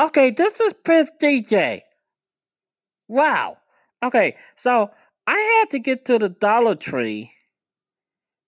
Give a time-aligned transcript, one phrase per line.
[0.00, 1.82] Okay, this is Prince DJ.
[3.06, 3.58] Wow.
[4.02, 4.90] Okay, so
[5.26, 7.32] I had to get to the Dollar Tree,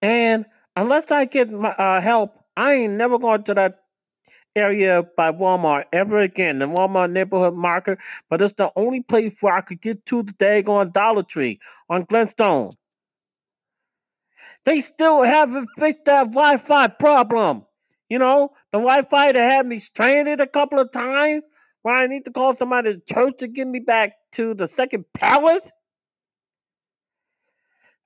[0.01, 3.81] and unless I get my uh, help, I ain't never going to that
[4.57, 6.59] area by Walmart ever again.
[6.59, 7.99] The Walmart neighborhood market,
[8.31, 11.61] but it's the only place where I could get to the daggone Dollar Tree
[11.91, 12.73] on Glenstone.
[14.65, 17.67] They still haven't fixed that Wi-Fi problem.
[18.13, 21.45] You know, the Wi-Fi that had me stranded a couple of times,
[21.81, 25.07] where I need to call somebody at church to get me back to the second
[25.15, 25.67] palace.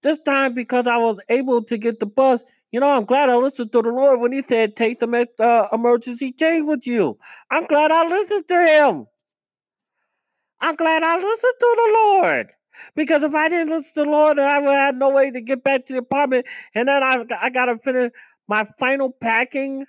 [0.04, 3.34] This time, because I was able to get the bus, you know, I'm glad I
[3.34, 7.18] listened to the Lord when He said, "Take some uh, emergency change with you."
[7.50, 9.06] I'm glad I listened to Him.
[10.60, 12.48] I'm glad I listened to the Lord.
[12.94, 15.64] Because if I didn't listen to the Lord, I would have no way to get
[15.64, 16.46] back to the apartment.
[16.76, 18.12] And then I, I got to finish
[18.46, 19.86] my final packing.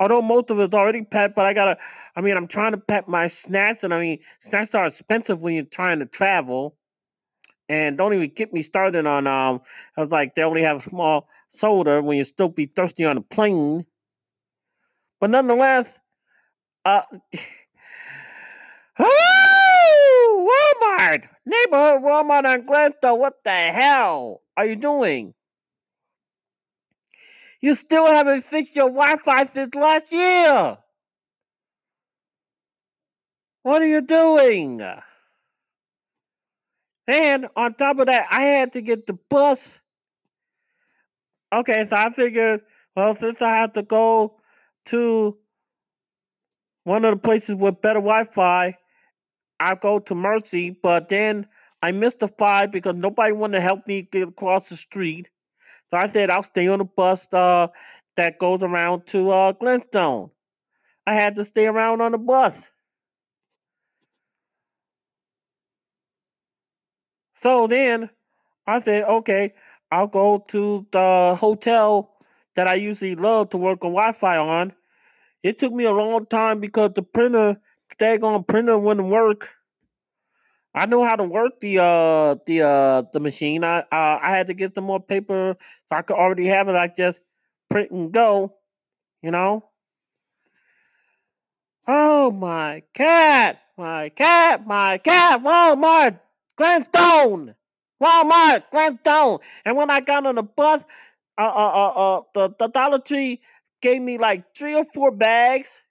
[0.00, 1.78] Although most of it's already packed, but I got to,
[2.14, 3.82] I mean, I'm trying to pack my snacks.
[3.82, 6.76] And I mean, snacks are expensive when you're trying to travel.
[7.68, 9.60] And don't even get me started on, um,
[9.96, 13.18] I was like, they only have a small soda when you still be thirsty on
[13.18, 13.84] a plane.
[15.20, 15.88] But nonetheless,
[16.84, 17.02] uh,
[18.98, 19.08] Walmart!
[21.44, 25.34] Neighborhood Walmart on Glento, what the hell are you doing?
[27.60, 30.78] You still haven't fixed your Wi-Fi since last year.
[33.62, 34.80] What are you doing?
[37.08, 39.80] And on top of that, I had to get the bus.
[41.52, 42.60] Okay, so I figured,
[42.94, 44.36] well, since I have to go
[44.86, 45.36] to
[46.84, 48.76] one of the places with better Wi-Fi,
[49.58, 51.46] I go to Mercy, but then
[51.82, 55.28] I missed the five because nobody wanted to help me get across the street.
[55.90, 57.68] So I said I'll stay on the bus uh,
[58.16, 60.30] that goes around to uh, Glenstone.
[61.06, 62.54] I had to stay around on the bus.
[67.40, 68.10] So then
[68.66, 69.54] I said, okay,
[69.90, 72.16] I'll go to the hotel
[72.56, 74.74] that I usually love to work on Wi-Fi on.
[75.42, 77.60] It took me a long time because the printer,
[77.90, 79.50] the daggone printer wouldn't work.
[80.74, 83.64] I know how to work the uh the uh the machine.
[83.64, 85.56] I uh, I had to get some more paper
[85.88, 86.74] so I could already have it.
[86.76, 87.20] I just
[87.70, 88.54] print and go,
[89.22, 89.70] you know.
[91.86, 96.20] Oh my cat, my cat, my cat, Walmart,
[96.56, 97.54] Glenstone,
[98.02, 99.38] Walmart, Glenstone.
[99.64, 100.82] And when I got on the bus,
[101.38, 103.40] uh, uh, uh, uh, the, the Dollar Tree
[103.80, 105.82] gave me like three or four bags,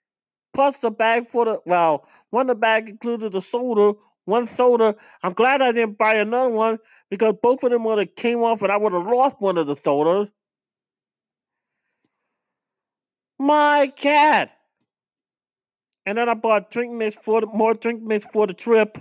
[0.54, 4.94] plus the bag for the, well, one of the bag included the soda, one soda.
[5.22, 6.78] I'm glad I didn't buy another one
[7.10, 9.66] because both of them would have came off and I would have lost one of
[9.66, 10.28] the sodas.
[13.38, 14.50] My cat.
[16.06, 18.98] And then I bought drink mix for the, more drink mix for the trip,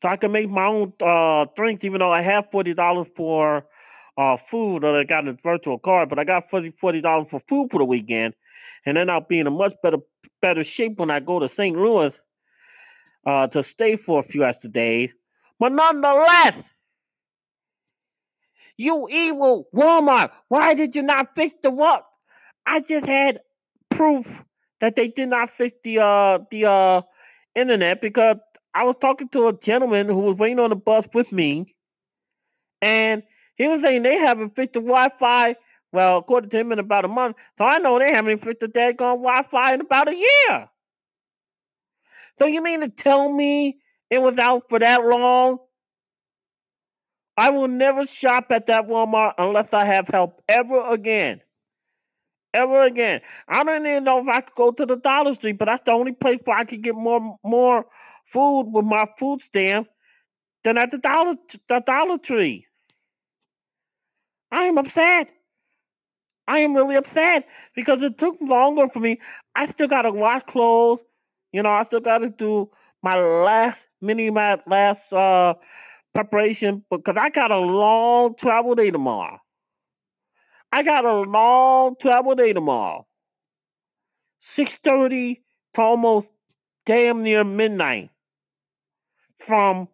[0.00, 1.84] so I can make my own uh, drinks.
[1.84, 3.66] Even though I have forty dollars for
[4.16, 7.70] uh, food, or I got a virtual card, but I got 40 dollars for food
[7.72, 8.34] for the weekend,
[8.86, 9.98] and then I'll be in a much better
[10.40, 11.76] better shape when I go to St.
[11.76, 12.18] Louis
[13.26, 15.12] uh, to stay for a few extra days.
[15.58, 16.54] But nonetheless,
[18.76, 22.06] you evil Walmart, why did you not fix the what?
[22.66, 23.40] I just had
[23.90, 24.44] proof
[24.80, 27.02] that they did not fix the uh the uh
[27.54, 28.36] internet because
[28.74, 31.74] I was talking to a gentleman who was waiting on the bus with me,
[32.82, 33.22] and
[33.56, 35.56] he was saying they haven't fixed the Wi-Fi.
[35.92, 37.36] Well, according to him, in about a month.
[37.58, 40.68] So I know they haven't fixed the daggone Wi-Fi in about a year.
[42.40, 43.78] So you mean to tell me
[44.08, 45.58] it was out for that long?
[47.36, 51.42] I will never shop at that Walmart unless I have help ever again.
[52.54, 53.20] Ever again.
[53.46, 55.92] I don't even know if I could go to the Dollar Tree, but that's the
[55.92, 57.86] only place where I could get more more
[58.26, 59.88] food with my food stamp
[60.64, 61.36] than at the Dollar
[61.68, 62.66] the Dollar Tree.
[64.50, 65.30] I am upset.
[66.48, 67.46] I am really upset
[67.76, 69.20] because it took longer for me.
[69.54, 71.00] I still gotta wash clothes.
[71.52, 72.70] You know, I still got to do
[73.02, 75.54] my last mini my last uh
[76.14, 79.38] preparation because I got a long travel day tomorrow.
[80.72, 83.06] I got a long travel day tomorrow.
[84.40, 85.42] Six thirty
[85.74, 86.28] to almost
[86.86, 88.10] damn near midnight.
[89.38, 89.88] From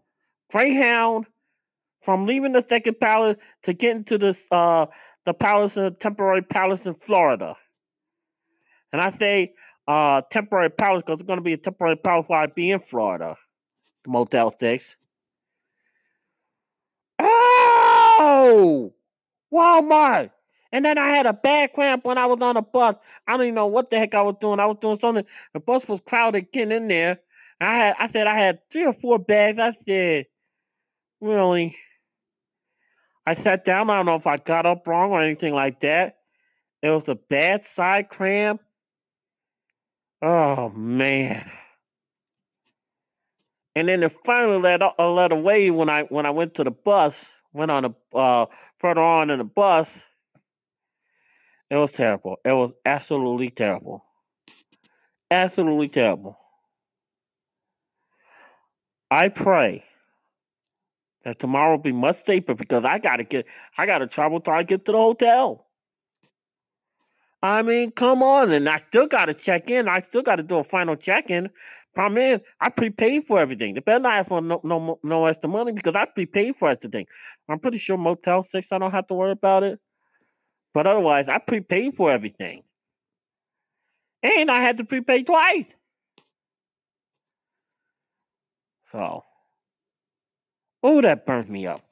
[0.51, 1.27] Greyhound,
[2.03, 4.87] from leaving the second palace to getting to this uh
[5.25, 7.57] the palace, a temporary palace in Florida.
[8.93, 9.55] And I say
[9.89, 13.37] uh, temporary palace because it's going to be a temporary while I be in Florida.
[14.05, 14.97] The Motel 6.
[17.19, 18.93] Oh!
[19.53, 20.31] Walmart!
[20.73, 22.97] And then I had a bad cramp when I was on the bus.
[23.27, 24.61] I don't even know what the heck I was doing.
[24.61, 25.25] I was doing something.
[25.55, 27.21] The bus was crowded getting in there.
[27.61, 29.59] I had I said I had three or four bags.
[29.59, 30.27] I said,
[31.21, 31.77] really?
[33.27, 33.89] I sat down.
[33.91, 36.19] I don't know if I got up wrong or anything like that.
[36.83, 38.61] It was a bad side cramp.
[40.23, 41.51] Oh man.
[43.75, 46.71] And then it finally let uh, let away when I when I went to the
[46.71, 47.27] bus.
[47.53, 48.47] Went on a uh,
[48.79, 50.03] further on in the bus.
[51.71, 52.37] It was terrible.
[52.45, 54.05] It was absolutely terrible.
[55.31, 56.39] Absolutely terrible.
[59.11, 59.85] I pray
[61.25, 63.47] that tomorrow will be much safer because I gotta get
[63.77, 65.66] I gotta travel till I get to the hotel.
[67.43, 69.89] I mean, come on, and I still gotta check in.
[69.89, 71.51] I still gotta do a final check in.
[71.95, 73.75] Problem is, I prepaid for everything.
[73.75, 77.07] The better not ask for no, no no extra money because I prepaid for everything.
[77.49, 79.81] I'm pretty sure Motel Six I don't have to worry about it.
[80.75, 82.63] But otherwise, I prepaid for everything.
[84.23, 85.67] And I had to prepay twice.
[88.91, 89.23] So,
[90.83, 91.83] oh, that burnt me up.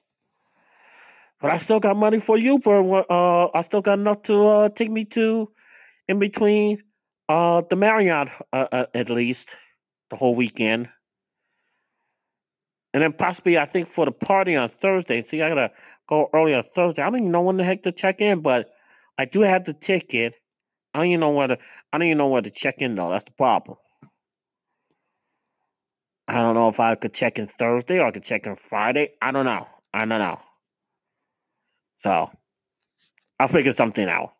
[1.44, 3.05] But I still got money for Uber.
[3.11, 5.50] Uh, I still got enough to uh, take me to
[6.08, 6.82] in between
[7.29, 9.55] uh, the Marriott, uh, uh, at least,
[10.08, 10.88] the whole weekend.
[12.94, 15.23] And then possibly, I think, for the party on Thursday.
[15.23, 15.73] See, I gotta
[16.08, 17.02] go early on Thursday.
[17.02, 18.70] I don't even know when the heck to check in, but
[19.19, 20.35] I do have the ticket.
[20.94, 21.58] I don't even know where to
[21.93, 23.11] I don't even know where to check in though.
[23.11, 23.76] That's the problem.
[26.26, 29.11] I don't know if I could check in Thursday or I could check in Friday.
[29.20, 29.69] I don't know.
[29.93, 30.40] I don't know.
[32.05, 32.31] So
[33.41, 34.35] I'll figure something out.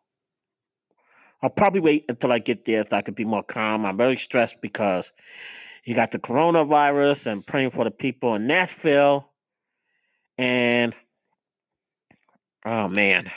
[1.41, 3.85] I'll probably wait until I get there so I can be more calm.
[3.87, 5.11] I'm very stressed because
[5.83, 9.27] you got the coronavirus and praying for the people in Nashville.
[10.37, 10.95] And
[12.63, 13.31] oh man.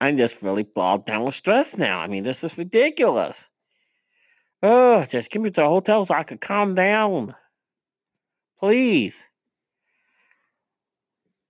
[0.00, 1.98] I'm just really bogged down with stress now.
[1.98, 3.44] I mean, this is ridiculous.
[4.62, 7.34] Oh, just give me to the hotel so I can calm down.
[8.60, 9.16] Please.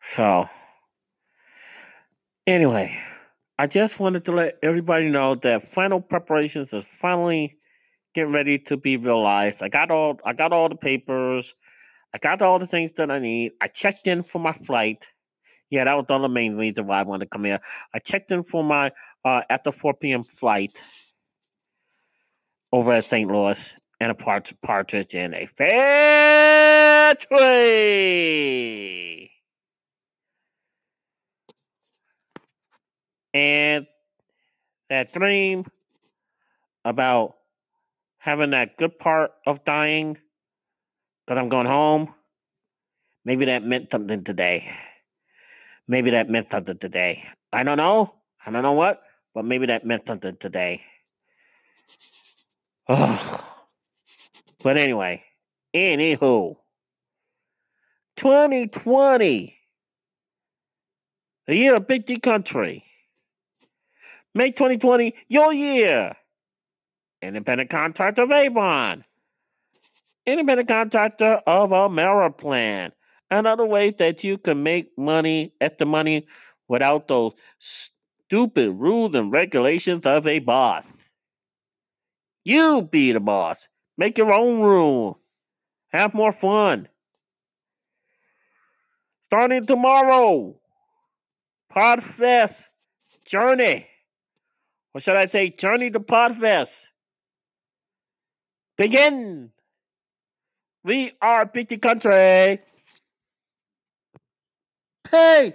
[0.00, 0.48] So,
[2.50, 2.98] anyway,
[3.58, 7.58] I just wanted to let everybody know that final preparations is finally
[8.14, 9.62] getting ready to be realized.
[9.62, 11.54] I got all I got all the papers.
[12.14, 13.52] I got all the things that I need.
[13.60, 15.08] I checked in for my flight.
[15.70, 17.60] Yeah, that was the main reason why I wanted to come here.
[17.94, 18.92] I checked in for my
[19.24, 20.24] uh, the 4 p.m.
[20.24, 20.72] flight
[22.72, 23.30] over at St.
[23.30, 28.50] Louis and a part- partridge in a fair trade.
[33.32, 33.86] And
[34.88, 35.66] that dream
[36.84, 37.36] about
[38.18, 40.18] having that good part of dying
[41.26, 42.12] because I'm going home,
[43.24, 44.68] maybe that meant something today.
[45.86, 47.24] Maybe that meant something today.
[47.52, 48.14] I don't know.
[48.44, 49.02] I don't know what,
[49.34, 50.82] but maybe that meant something today.
[54.62, 55.24] But anyway,
[55.74, 56.56] anywho,
[58.16, 59.56] 2020,
[61.46, 62.84] the year of Big D Country.
[64.34, 66.14] May 2020, your year.
[67.20, 69.04] Independent contractor of Avon.
[70.24, 72.92] Independent contractor of Ameriplan
[73.30, 76.26] and other ways that you can make money, extra money,
[76.68, 80.84] without those stupid rules and regulations of a boss.
[82.44, 83.68] You be the boss.
[83.98, 85.18] Make your own rule.
[85.92, 86.88] Have more fun.
[89.22, 90.56] Starting tomorrow,
[91.72, 92.62] Podfest
[93.24, 93.89] Journey.
[94.94, 96.70] Or should I say, Journey to Podfest?
[98.76, 99.50] Begin.
[100.84, 102.60] We are D Country.
[105.10, 105.54] Peace.